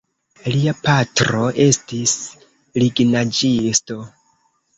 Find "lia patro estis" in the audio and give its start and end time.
0.53-2.15